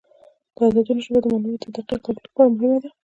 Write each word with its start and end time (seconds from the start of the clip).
د 0.55 0.57
عددونو 0.67 1.01
ژبه 1.05 1.19
د 1.21 1.25
معلوماتو 1.31 1.67
د 1.69 1.77
دقیق 1.89 2.01
تحلیل 2.05 2.17
لپاره 2.25 2.51
مهمه 2.53 2.77
ده. 2.83 2.89